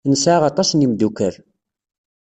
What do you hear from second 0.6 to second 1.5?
n yimeddukal.